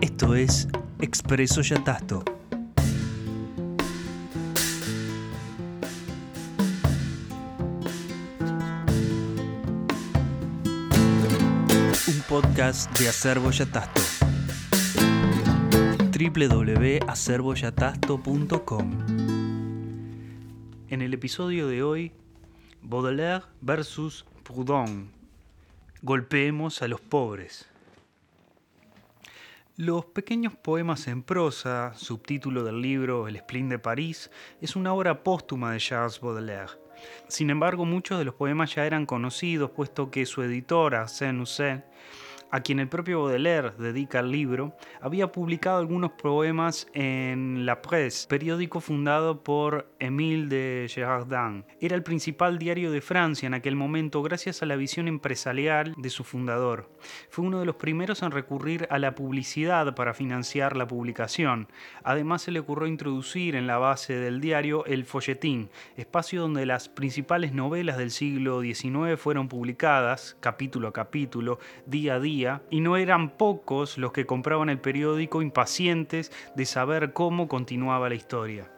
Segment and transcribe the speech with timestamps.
[0.00, 0.66] Esto es
[1.00, 2.24] Expreso Yatasto.
[12.06, 14.00] Un podcast de Acervo Yatasto.
[16.12, 18.90] www.acervoyatasto.com
[20.90, 22.12] En el episodio de hoy,
[22.82, 25.10] Baudelaire versus Proudhon.
[26.02, 27.66] Golpeemos a los pobres.
[29.80, 34.30] Los pequeños poemas en prosa, subtítulo del libro El Spleen de París,
[34.60, 36.72] es una obra póstuma de Charles Baudelaire.
[37.28, 41.82] Sin embargo, muchos de los poemas ya eran conocidos, puesto que su editora, Saint-Housset,
[42.50, 48.26] a quien el propio Baudelaire dedica el libro, había publicado algunos poemas en La Presse,
[48.28, 51.64] periódico fundado por Émile de Girardin.
[51.80, 56.10] Era el principal diario de Francia en aquel momento gracias a la visión empresarial de
[56.10, 56.90] su fundador.
[57.28, 61.68] Fue uno de los primeros en recurrir a la publicidad para financiar la publicación.
[62.02, 66.88] Además se le ocurrió introducir en la base del diario el folletín, espacio donde las
[66.88, 72.39] principales novelas del siglo XIX fueron publicadas, capítulo a capítulo, día a día,
[72.70, 78.14] y no eran pocos los que compraban el periódico impacientes de saber cómo continuaba la
[78.14, 78.70] historia.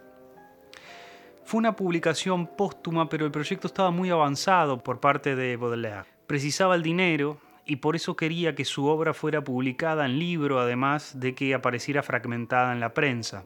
[1.45, 6.07] Fue una publicación póstuma, pero el proyecto estaba muy avanzado por parte de Baudelaire.
[6.27, 11.19] Precisaba el dinero y por eso quería que su obra fuera publicada en libro, además
[11.19, 13.45] de que apareciera fragmentada en la prensa.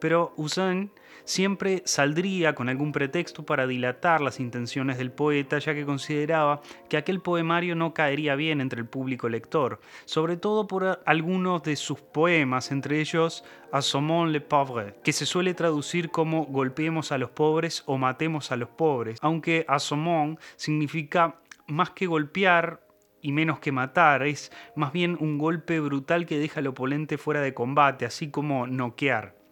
[0.00, 0.90] Pero Usain
[1.24, 6.96] siempre saldría con algún pretexto para dilatar las intenciones del poeta, ya que consideraba que
[6.96, 12.00] aquel poemario no caería bien entre el público lector, sobre todo por algunos de sus
[12.00, 17.82] poemas, entre ellos Assommons les pauvres, que se suele traducir como golpeemos a los pobres
[17.86, 22.84] o matemos a los pobres, aunque assommons significa más que golpear,
[23.20, 27.40] y menos que matar, es más bien un golpe brutal que deja al oponente fuera
[27.40, 29.43] de combate, así como noquear.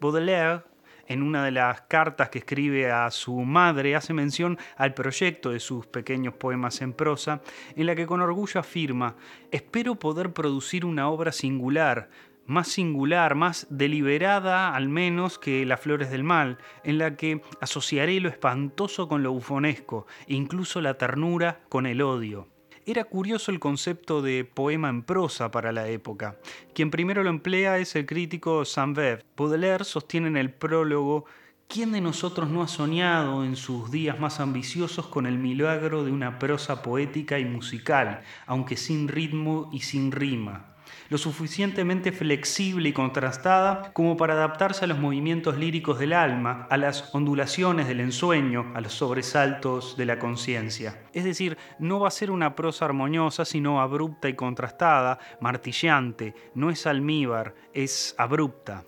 [0.00, 0.62] Baudelaire
[1.10, 5.58] en una de las cartas que escribe a su madre, hace mención al proyecto de
[5.58, 7.42] sus pequeños poemas en prosa,
[7.74, 9.16] en la que con orgullo afirma,
[9.50, 12.10] espero poder producir una obra singular,
[12.46, 18.20] más singular, más deliberada al menos que Las Flores del Mal, en la que asociaré
[18.20, 22.46] lo espantoso con lo bufonesco, incluso la ternura con el odio.
[22.90, 26.40] Era curioso el concepto de poema en prosa para la época.
[26.74, 29.22] Quien primero lo emplea es el crítico Saint-Beuve.
[29.36, 31.24] Baudelaire sostiene en el prólogo
[31.68, 36.10] ¿Quién de nosotros no ha soñado en sus días más ambiciosos con el milagro de
[36.10, 40.74] una prosa poética y musical, aunque sin ritmo y sin rima?
[41.10, 46.76] Lo suficientemente flexible y contrastada como para adaptarse a los movimientos líricos del alma, a
[46.76, 51.02] las ondulaciones del ensueño, a los sobresaltos de la conciencia.
[51.12, 56.70] Es decir, no va a ser una prosa armoniosa, sino abrupta y contrastada, martillante, no
[56.70, 58.84] es almíbar, es abrupta.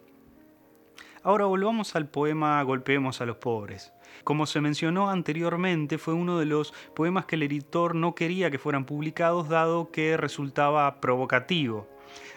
[1.24, 3.92] Ahora volvamos al poema Golpeemos a los pobres.
[4.22, 8.58] Como se mencionó anteriormente, fue uno de los poemas que el editor no quería que
[8.58, 11.91] fueran publicados dado que resultaba provocativo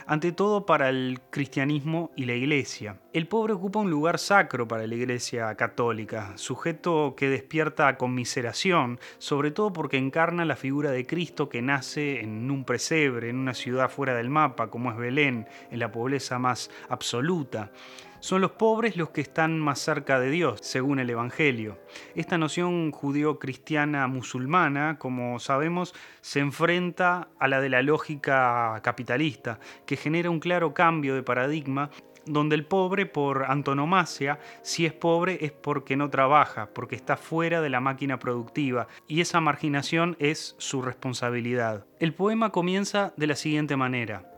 [0.07, 2.99] ante todo para el cristianismo y la iglesia.
[3.13, 9.51] El pobre ocupa un lugar sacro para la iglesia católica, sujeto que despierta conmiseración, sobre
[9.51, 13.89] todo porque encarna la figura de Cristo que nace en un presebre, en una ciudad
[13.89, 17.71] fuera del mapa, como es Belén, en la pobreza más absoluta.
[18.25, 21.77] Son los pobres los que están más cerca de Dios, según el Evangelio.
[22.15, 29.95] Esta noción judío-cristiana musulmana, como sabemos, se enfrenta a la de la lógica capitalista, que
[29.95, 31.91] genera un claro cambio de paradigma
[32.25, 37.61] donde el pobre, por antonomasia, si es pobre es porque no trabaja, porque está fuera
[37.61, 41.85] de la máquina productiva, y esa marginación es su responsabilidad.
[41.99, 44.34] El poema comienza de la siguiente manera.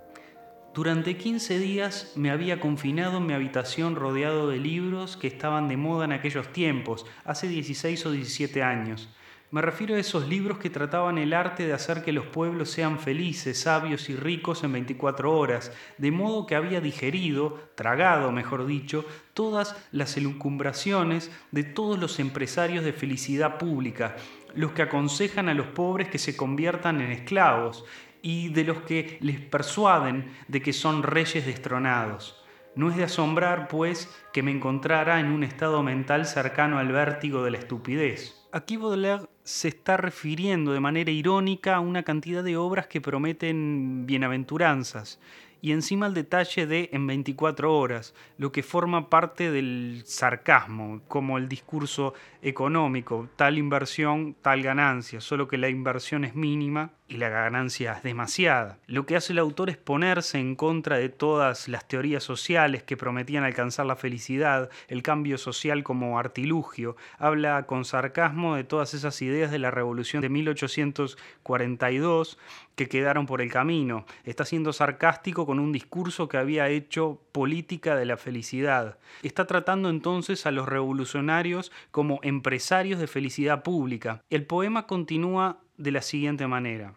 [0.78, 5.76] Durante 15 días me había confinado en mi habitación rodeado de libros que estaban de
[5.76, 9.10] moda en aquellos tiempos, hace 16 o 17 años.
[9.50, 13.00] Me refiero a esos libros que trataban el arte de hacer que los pueblos sean
[13.00, 19.04] felices, sabios y ricos en 24 horas, de modo que había digerido, tragado, mejor dicho,
[19.34, 24.16] todas las elucumbraciones de todos los empresarios de felicidad pública,
[24.54, 27.84] los que aconsejan a los pobres que se conviertan en esclavos,
[28.28, 32.44] y de los que les persuaden de que son reyes destronados.
[32.76, 37.42] No es de asombrar, pues, que me encontrara en un estado mental cercano al vértigo
[37.42, 38.46] de la estupidez.
[38.52, 44.06] Aquí Baudelaire se está refiriendo de manera irónica a una cantidad de obras que prometen
[44.06, 45.22] bienaventuranzas
[45.62, 51.38] y encima el detalle de en 24 horas, lo que forma parte del sarcasmo, como
[51.38, 57.30] el discurso económico, tal inversión, tal ganancia, solo que la inversión es mínima y la
[57.30, 58.80] ganancia es demasiada.
[58.88, 62.98] Lo que hace el autor es ponerse en contra de todas las teorías sociales que
[62.98, 66.96] prometían alcanzar la felicidad, el cambio social como artilugio.
[67.18, 72.38] Habla con sarcasmo de todas esas ideas de la revolución de 1842
[72.76, 74.06] que quedaron por el camino.
[74.24, 78.98] Está siendo sarcástico con un discurso que había hecho política de la felicidad.
[79.24, 84.22] Está tratando entonces a los revolucionarios como empresarios de felicidad pública.
[84.30, 86.94] El poema continúa de la siguiente manera.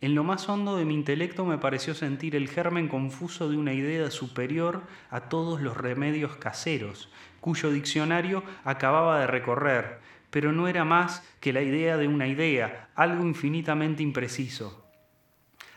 [0.00, 3.72] En lo más hondo de mi intelecto me pareció sentir el germen confuso de una
[3.72, 7.08] idea superior a todos los remedios caseros,
[7.40, 10.00] cuyo diccionario acababa de recorrer,
[10.30, 14.82] pero no era más que la idea de una idea, algo infinitamente impreciso.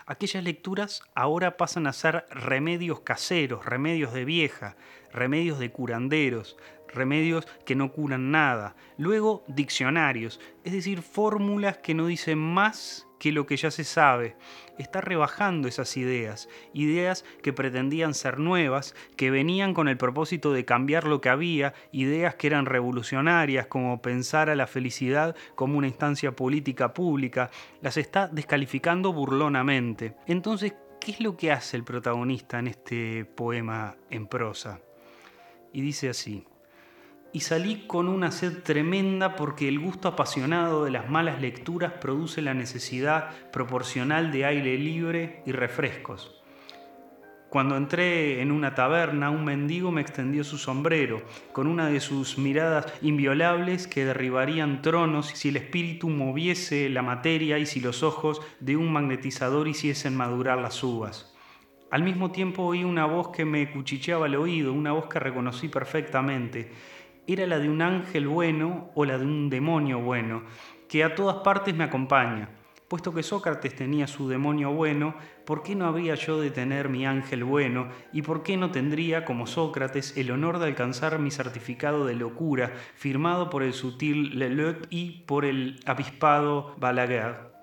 [0.07, 4.75] Aquellas lecturas ahora pasan a ser remedios caseros, remedios de vieja,
[5.11, 8.75] remedios de curanderos, remedios que no curan nada.
[8.97, 14.35] Luego, diccionarios, es decir, fórmulas que no dicen más que lo que ya se sabe.
[14.77, 20.65] Está rebajando esas ideas, ideas que pretendían ser nuevas, que venían con el propósito de
[20.65, 25.87] cambiar lo que había, ideas que eran revolucionarias, como pensar a la felicidad como una
[25.87, 27.49] instancia política pública,
[27.81, 30.15] las está descalificando burlonamente.
[30.27, 34.81] Entonces, ¿qué es lo que hace el protagonista en este poema en prosa?
[35.71, 36.45] Y dice así
[37.35, 42.41] y salí con una sed tremenda porque el gusto apasionado de las malas lecturas produce
[42.41, 46.41] la necesidad proporcional de aire libre y refrescos.
[47.49, 52.37] Cuando entré en una taberna, un mendigo me extendió su sombrero, con una de sus
[52.37, 58.41] miradas inviolables que derribarían tronos si el espíritu moviese la materia y si los ojos
[58.61, 61.35] de un magnetizador hiciesen madurar las uvas.
[61.91, 65.67] Al mismo tiempo oí una voz que me cuchicheaba el oído, una voz que reconocí
[65.67, 66.71] perfectamente
[67.27, 70.43] era la de un ángel bueno o la de un demonio bueno,
[70.87, 72.49] que a todas partes me acompaña.
[72.87, 77.05] Puesto que Sócrates tenía su demonio bueno, ¿por qué no habría yo de tener mi
[77.07, 77.89] ángel bueno?
[78.13, 82.73] ¿Y por qué no tendría, como Sócrates, el honor de alcanzar mi certificado de locura,
[82.93, 87.54] firmado por el sutil Leleuc y por el avispado Balaguer?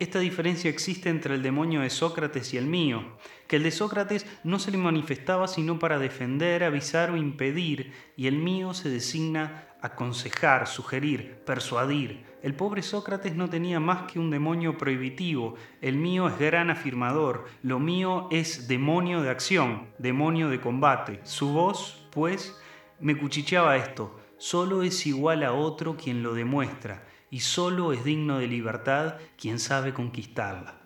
[0.00, 4.26] Esta diferencia existe entre el demonio de Sócrates y el mío, que el de Sócrates
[4.42, 9.68] no se le manifestaba sino para defender, avisar o impedir, y el mío se designa
[9.80, 12.24] aconsejar, sugerir, persuadir.
[12.42, 17.44] El pobre Sócrates no tenía más que un demonio prohibitivo, el mío es gran afirmador,
[17.62, 21.20] lo mío es demonio de acción, demonio de combate.
[21.22, 22.60] Su voz, pues,
[22.98, 28.38] me cuchicheaba esto, solo es igual a otro quien lo demuestra y solo es digno
[28.38, 30.83] de libertad quien sabe conquistarla.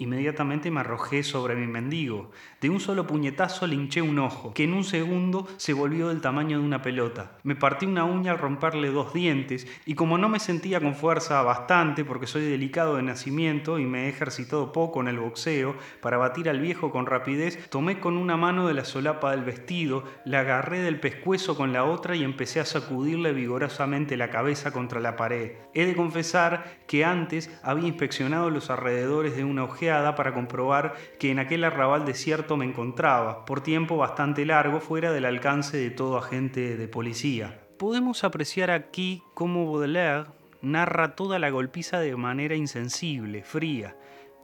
[0.00, 2.30] Inmediatamente me arrojé sobre mi mendigo.
[2.62, 6.22] De un solo puñetazo le hinché un ojo, que en un segundo se volvió del
[6.22, 7.32] tamaño de una pelota.
[7.42, 11.42] Me partí una uña al romperle dos dientes, y como no me sentía con fuerza
[11.42, 16.16] bastante, porque soy delicado de nacimiento y me he ejercitado poco en el boxeo, para
[16.16, 20.40] batir al viejo con rapidez, tomé con una mano de la solapa del vestido, la
[20.40, 25.16] agarré del pescuezo con la otra y empecé a sacudirle vigorosamente la cabeza contra la
[25.16, 25.52] pared.
[25.74, 31.30] He de confesar que antes había inspeccionado los alrededores de una ojea para comprobar que
[31.30, 36.16] en aquel arrabal desierto me encontraba, por tiempo bastante largo, fuera del alcance de todo
[36.16, 37.60] agente de policía.
[37.76, 40.26] Podemos apreciar aquí cómo Baudelaire
[40.62, 43.96] narra toda la golpiza de manera insensible, fría.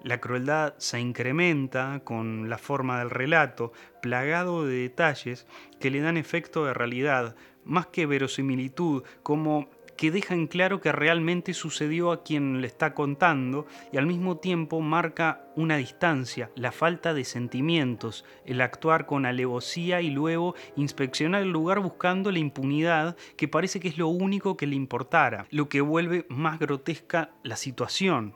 [0.03, 3.73] La crueldad se incrementa con la forma del relato,
[4.03, 5.47] plagado de detalles
[5.79, 10.93] que le dan efecto de realidad, más que verosimilitud, como que deja en claro que
[10.93, 16.73] realmente sucedió a quien le está contando y al mismo tiempo marca una distancia, la
[16.73, 23.17] falta de sentimientos, el actuar con alevosía y luego inspeccionar el lugar buscando la impunidad
[23.37, 27.57] que parece que es lo único que le importara, lo que vuelve más grotesca la
[27.57, 28.35] situación.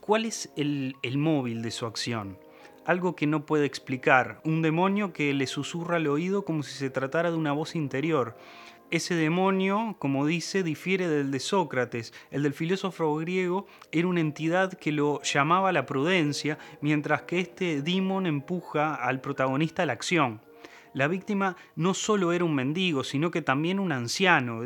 [0.00, 2.38] ¿Cuál es el, el móvil de su acción?
[2.84, 6.90] algo que no puede explicar, un demonio que le susurra al oído como si se
[6.90, 8.36] tratara de una voz interior,
[8.92, 12.12] ese demonio, como dice, difiere del de Sócrates.
[12.30, 17.80] El del filósofo griego era una entidad que lo llamaba la prudencia, mientras que este
[17.80, 20.42] demon empuja al protagonista a la acción.
[20.92, 24.60] La víctima no solo era un mendigo, sino que también un anciano,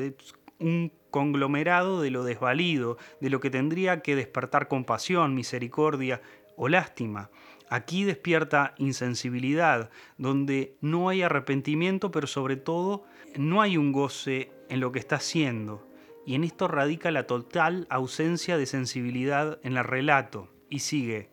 [0.59, 6.21] un conglomerado de lo desvalido, de lo que tendría que despertar compasión, misericordia
[6.57, 7.31] o lástima.
[7.69, 13.05] Aquí despierta insensibilidad, donde no hay arrepentimiento, pero sobre todo
[13.39, 15.87] no hay un goce en lo que está haciendo.
[16.25, 20.49] Y en esto radica la total ausencia de sensibilidad en el relato.
[20.69, 21.31] Y sigue,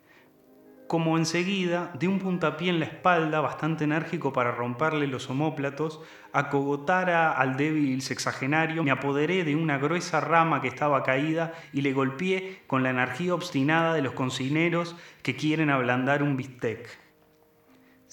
[0.86, 6.00] como enseguida, de un puntapié en la espalda, bastante enérgico para romperle los omóplatos,
[6.32, 11.92] acogotara al débil sexagenario, me apoderé de una gruesa rama que estaba caída y le
[11.92, 17.03] golpeé con la energía obstinada de los cocineros que quieren ablandar un bistec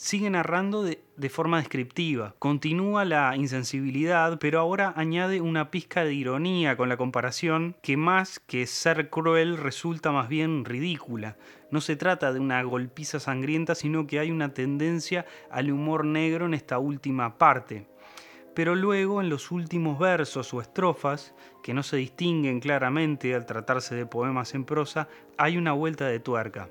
[0.02, 2.34] sigue narrando de, forma descriptiva.
[2.40, 8.40] Continúa la insensibilidad, pero ahora añade una pizca de ironía con la comparación que más
[8.40, 11.38] que ser cruel resulta más bien ridícula.
[11.70, 16.48] No se trata de una golpiza sangrienta, sino que hay una tendencia al humor negro
[16.48, 17.86] en esta última parte.
[18.56, 23.94] Pero luego en los últimos versos o estrofas, que no se distinguen claramente al tratarse
[23.94, 26.70] de poemas en prosa, hay una vuelta de tuerca.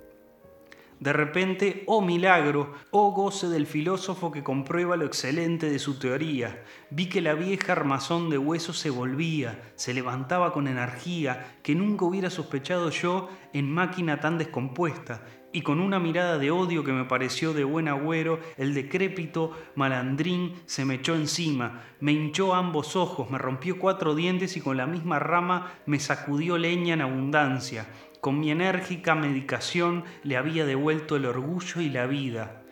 [1.00, 6.62] De repente, oh milagro, oh goce del filósofo que comprueba lo excelente de su teoría.
[6.90, 12.04] Vi que la vieja armazón de huesos se volvía, se levantaba con energía que nunca
[12.04, 17.06] hubiera sospechado yo en máquina tan descompuesta, y con una mirada de odio que me
[17.06, 23.30] pareció de buen agüero, el decrépito malandrín se me echó encima, me hinchó ambos ojos,
[23.30, 27.88] me rompió cuatro dientes y con la misma rama me sacudió leña en abundancia
[28.20, 32.62] con mi enérgica medicación le había devuelto el orgullo y la vida.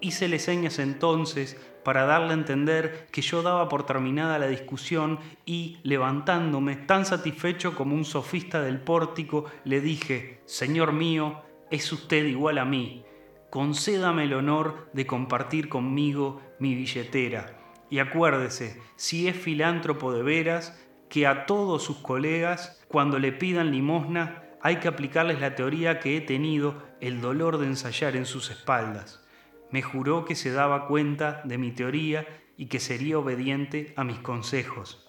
[0.00, 5.78] Hícele señas entonces para darle a entender que yo daba por terminada la discusión y,
[5.84, 12.58] levantándome, tan satisfecho como un sofista del pórtico, le dije, Señor mío, es usted igual
[12.58, 13.04] a mí,
[13.50, 17.58] concédame el honor de compartir conmigo mi billetera.
[17.88, 23.70] Y acuérdese, si es filántropo de veras, que a todos sus colegas, cuando le pidan
[23.70, 28.50] limosna, hay que aplicarles la teoría que he tenido el dolor de ensayar en sus
[28.50, 29.24] espaldas.
[29.70, 34.18] Me juró que se daba cuenta de mi teoría y que sería obediente a mis
[34.18, 35.02] consejos.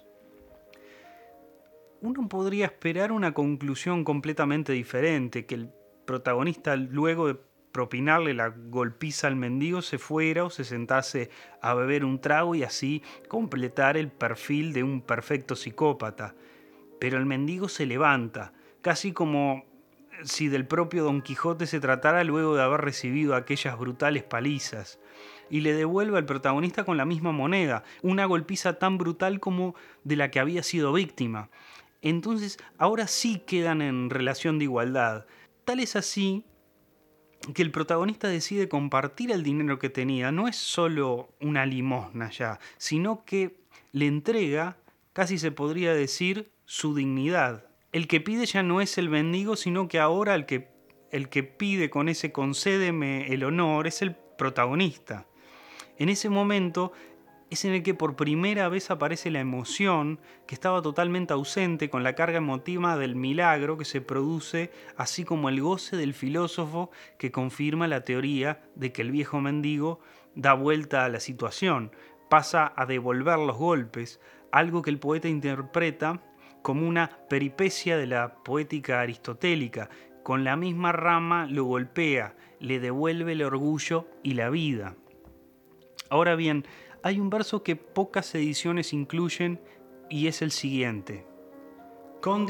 [2.01, 5.71] Uno podría esperar una conclusión completamente diferente, que el
[6.05, 7.37] protagonista luego de
[7.71, 11.29] propinarle la golpiza al mendigo se fuera o se sentase
[11.61, 16.35] a beber un trago y así completar el perfil de un perfecto psicópata.
[16.99, 18.53] Pero el mendigo se levanta,
[18.87, 19.65] casi como
[20.23, 24.97] si del propio Don Quijote se tratara luego de haber recibido aquellas brutales palizas,
[25.49, 29.75] y le devuelve al protagonista con la misma moneda, una golpiza tan brutal como
[30.05, 31.49] de la que había sido víctima.
[32.01, 35.25] Entonces, ahora sí quedan en relación de igualdad.
[35.65, 36.45] Tal es así
[37.53, 40.31] que el protagonista decide compartir el dinero que tenía.
[40.31, 43.59] No es solo una limosna ya, sino que
[43.91, 44.77] le entrega,
[45.11, 49.87] casi se podría decir, su dignidad el que pide ya no es el mendigo, sino
[49.87, 50.69] que ahora el que,
[51.11, 55.25] el que pide con ese concédeme el honor es el protagonista.
[55.97, 56.91] En ese momento
[57.49, 62.03] es en el que por primera vez aparece la emoción que estaba totalmente ausente con
[62.03, 67.31] la carga emotiva del milagro que se produce, así como el goce del filósofo que
[67.31, 70.01] confirma la teoría de que el viejo mendigo
[70.35, 71.91] da vuelta a la situación,
[72.29, 74.19] pasa a devolver los golpes,
[74.51, 76.21] algo que el poeta interpreta
[76.67, 79.89] como una peripecia de la poética aristotélica.
[80.21, 84.97] Con la misma rama lo golpea, le devuelve el orgullo y la vida.
[86.09, 86.65] Ahora bien,
[87.03, 89.61] hay un verso que pocas ediciones incluyen
[90.09, 91.25] y es el siguiente.
[92.21, 92.45] Qu'en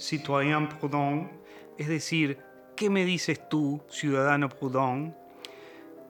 [0.00, 1.30] citoyen prudent?
[1.76, 2.38] Es decir,
[2.74, 5.14] ¿qué me dices tú, ciudadano prudent?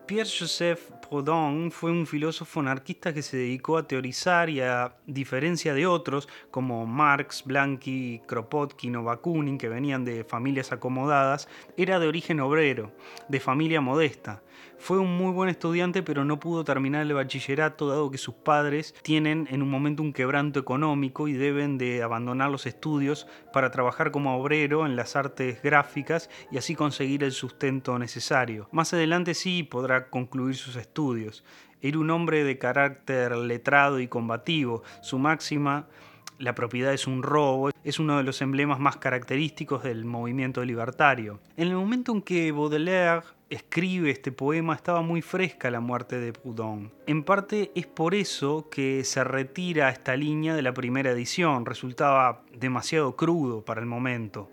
[0.07, 5.87] Pierre-Joseph Proudhon fue un filósofo anarquista que se dedicó a teorizar y a diferencia de
[5.87, 12.41] otros como Marx, Blanqui, Kropotkin o Bakunin, que venían de familias acomodadas, era de origen
[12.41, 12.93] obrero,
[13.29, 14.41] de familia modesta.
[14.79, 18.95] Fue un muy buen estudiante, pero no pudo terminar el bachillerato dado que sus padres
[19.03, 24.11] tienen en un momento un quebranto económico y deben de abandonar los estudios para trabajar
[24.11, 28.69] como obrero en las artes gráficas y así conseguir el sustento necesario.
[28.73, 31.02] Más adelante sí podrá concluir sus estudios.
[31.81, 34.83] Era un hombre de carácter letrado y combativo.
[35.01, 35.87] Su máxima
[36.39, 41.39] la propiedad es un robo, es uno de los emblemas más característicos del movimiento libertario.
[41.57, 46.33] En el momento en que Baudelaire escribe este poema estaba muy fresca la muerte de
[46.33, 46.91] Proudhon.
[47.07, 52.43] En parte es por eso que se retira esta línea de la primera edición, resultaba
[52.59, 54.51] demasiado crudo para el momento.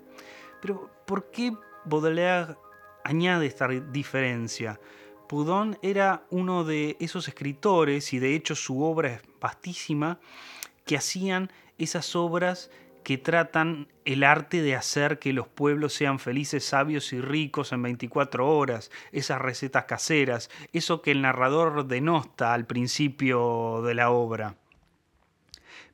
[0.62, 1.54] Pero ¿por qué
[1.86, 2.56] Baudelaire
[3.04, 4.80] añade esta diferencia?
[5.30, 10.20] Proudhon era uno de esos escritores, y de hecho su obra es vastísima,
[10.86, 12.72] que hacían esas obras
[13.04, 17.84] que tratan el arte de hacer que los pueblos sean felices, sabios y ricos en
[17.84, 24.56] 24 horas, esas recetas caseras, eso que el narrador denosta al principio de la obra.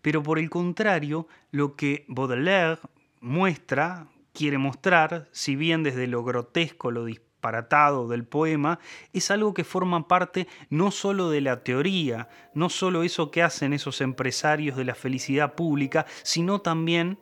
[0.02, 2.80] Pero por el contrario, lo que Baudelaire
[3.20, 7.04] muestra, quiere mostrar, si bien desde lo grotesco, lo
[8.08, 8.80] del poema,
[9.14, 13.74] es algo que forma parte no solo de la teoría, no solo eso que hacen
[13.74, 17.20] esos empresarios de la felicidad pública, sino también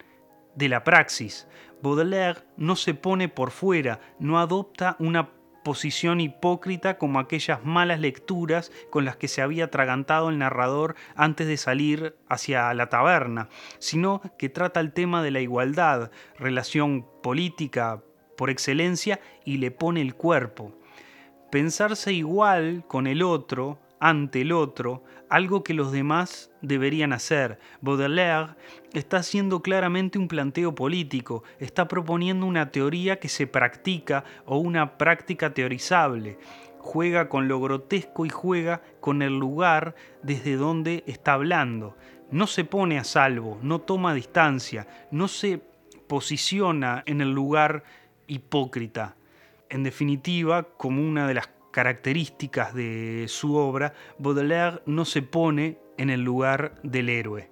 [0.55, 1.47] de la praxis.
[1.81, 5.29] Baudelaire no se pone por fuera, no adopta una
[5.63, 11.47] posición hipócrita como aquellas malas lecturas con las que se había atragantado el narrador antes
[11.47, 13.49] de salir hacia la taberna,
[13.79, 18.03] sino que trata el tema de la igualdad, relación política
[18.35, 20.73] por excelencia, y le pone el cuerpo.
[21.51, 27.57] Pensarse igual con el otro, ante el otro, algo que los demás deberían hacer.
[27.79, 28.55] Baudelaire
[28.91, 34.97] está haciendo claramente un planteo político, está proponiendo una teoría que se practica o una
[34.97, 36.37] práctica teorizable.
[36.79, 41.95] Juega con lo grotesco y juega con el lugar desde donde está hablando.
[42.29, 45.61] No se pone a salvo, no toma distancia, no se
[46.07, 47.85] posiciona en el lugar
[48.27, 49.15] hipócrita.
[49.69, 56.09] En definitiva, como una de las características de su obra, Baudelaire no se pone en
[56.09, 57.49] el lugar del héroe.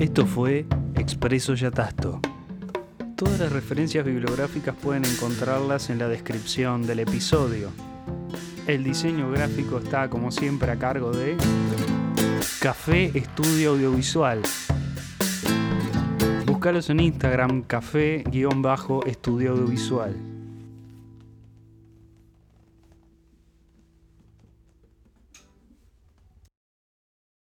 [0.00, 0.66] Esto fue
[0.96, 2.20] Expreso Yatasto.
[3.16, 7.70] Todas las referencias bibliográficas pueden encontrarlas en la descripción del episodio.
[8.68, 11.36] El diseño gráfico está como siempre a cargo de
[12.60, 14.42] Café Estudio Audiovisual.
[16.68, 18.50] Búscalos en Instagram, café-estudio
[19.52, 20.37] audiovisual.